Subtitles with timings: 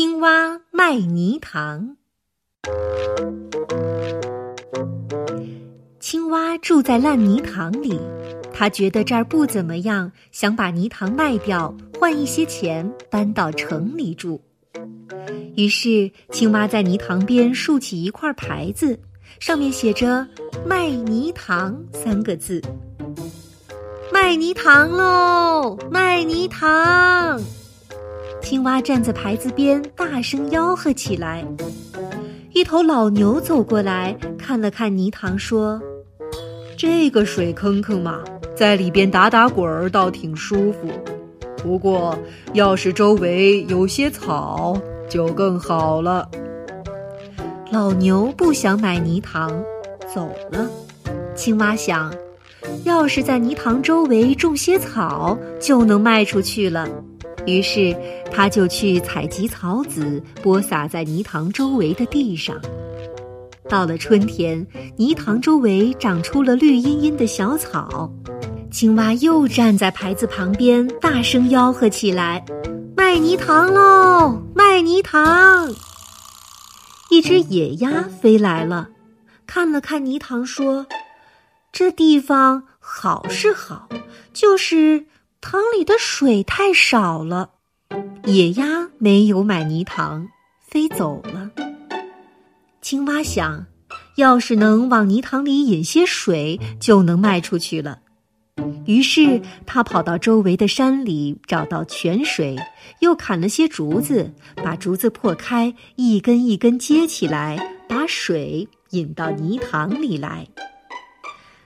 [0.00, 1.98] 青蛙卖泥塘。
[6.00, 8.00] 青蛙住在烂泥塘里，
[8.50, 14.40] 他觉得这儿不怎么样，想把泥塘卖掉，换一些钱搬到城里住。
[15.54, 18.98] 于是，青蛙在泥塘边竖起一块牌子，
[19.38, 20.26] 上面写着
[20.64, 22.62] “卖泥塘”三个字。
[24.10, 25.76] 卖泥塘喽！
[25.90, 27.38] 卖泥塘！
[28.50, 31.46] 青蛙站在牌子边，大声吆喝起来。
[32.52, 35.80] 一头老牛走过来看了看泥塘，说
[36.76, 38.18] ：“这个水坑坑嘛，
[38.56, 40.88] 在里边打打滚儿倒挺舒服。
[41.58, 42.18] 不过，
[42.52, 44.76] 要是周围有些草，
[45.08, 46.28] 就更好了。”
[47.70, 49.48] 老牛不想买泥塘，
[50.12, 50.68] 走了。
[51.36, 52.12] 青蛙想，
[52.82, 56.88] 要是在泥塘周围种些草，就能卖出去了。
[57.50, 57.96] 于是，
[58.30, 62.60] 他就去采集草籽，播撒在泥塘周围的地上。
[63.68, 68.10] 到了春天，泥塘周围长出了绿茵茵的小草。
[68.70, 72.44] 青蛙又站在牌子旁边，大声吆喝起来
[72.96, 74.40] ：“卖泥塘喽！
[74.54, 75.68] 卖泥塘！”
[77.10, 78.88] 一只野鸭飞来了，
[79.46, 80.86] 看了看泥塘，说
[81.72, 83.88] ：“这地方好是好，
[84.32, 85.06] 就是……”
[85.42, 87.52] 塘里的水太少了，
[88.24, 90.28] 野鸭没有买泥塘，
[90.60, 91.50] 飞走了。
[92.82, 93.66] 青蛙想，
[94.16, 98.00] 要是能往泥塘里引些水，就能卖出去了。
[98.84, 102.56] 于是他跑到周围的山里，找到泉水，
[103.00, 110.46] 又砍了些竹子，把竹子破开，一根一根接起来，把水引到泥塘里来。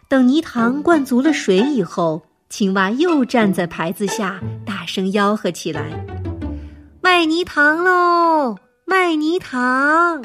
[0.09, 2.23] 等泥塘灌足了水以后。
[2.57, 6.07] 青蛙又站在牌子下，大声吆喝起来
[7.03, 8.55] ：“卖泥塘喽！
[8.85, 10.25] 卖泥塘！”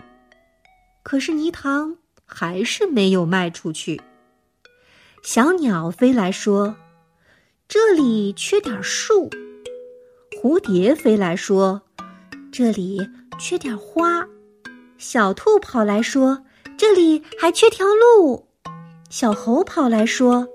[1.02, 4.00] 可是泥塘还是没有卖出去。
[5.24, 6.76] 小鸟飞来说
[7.68, 9.32] ：“这里缺点树。”
[10.40, 11.82] 蝴蝶飞来说
[12.54, 13.10] ：“这里
[13.40, 14.28] 缺点花。”
[15.00, 16.44] 小兔跑来说
[16.78, 18.46] ：“这里还缺条路。”
[19.10, 20.48] 小猴跑来说：“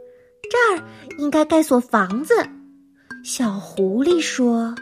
[0.54, 0.84] 这儿。”
[1.18, 2.34] 应该盖所房子。
[3.22, 4.74] 小狐狸说：“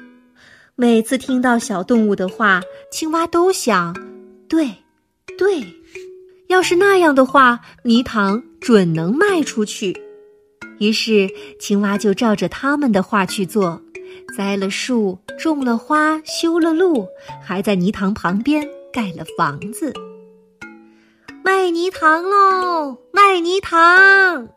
[0.77, 3.95] 每次听到小动物的话，青蛙都想，
[4.49, 4.77] 对，
[5.37, 5.63] 对，
[6.49, 10.01] 要是那样的话，泥塘准能卖出去。”
[10.81, 11.29] 于是，
[11.61, 13.83] 青蛙就照着他们的话去做，
[14.37, 17.07] 栽了树，种了花，修了路，
[17.45, 19.93] 还在泥塘旁边盖了房子。
[21.45, 22.97] 卖泥塘喽！
[23.13, 24.49] 卖泥塘！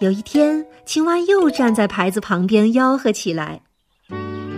[0.00, 3.60] 有一天，青蛙又站在牌子旁边吆喝起来：“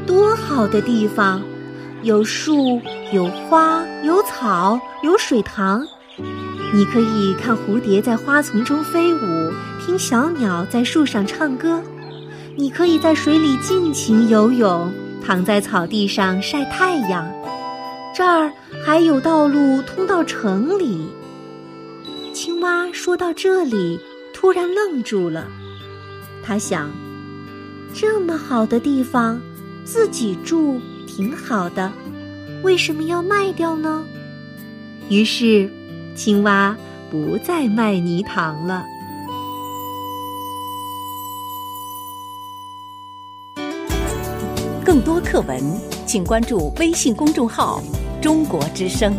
[0.07, 1.43] 多好的地方！
[2.05, 2.81] 有树，
[3.13, 5.85] 有花，有草，有水塘。
[6.73, 9.53] 你可以看蝴蝶在花丛中飞舞，
[9.85, 11.83] 听小鸟在树上唱歌。
[12.55, 17.29] 你可以在水里尽情游泳，躺在草地上晒太阳。
[18.15, 18.53] 这儿
[18.85, 21.09] 还有道路通到城里。”
[22.33, 23.99] 青蛙说到这里。
[24.43, 25.47] 突然愣住了，
[26.43, 26.91] 他想：
[27.95, 29.41] 这么好的地方，
[29.85, 31.93] 自己住挺好的，
[32.65, 34.05] 为什么要卖掉呢？
[35.09, 35.71] 于是，
[36.17, 36.77] 青蛙
[37.09, 38.85] 不再卖泥塘了。
[44.85, 45.63] 更多课文，
[46.05, 47.81] 请关注微信公众号
[48.21, 49.15] “中国之声”。